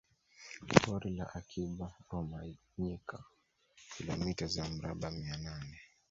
Pori 0.81 1.09
la 1.17 1.25
Akiba 1.37 1.87
Rumanyika 2.09 3.17
kilomita 3.91 4.45
za 4.53 4.63
mraba 4.69 5.11
mia 5.11 5.37
nane 5.37 5.77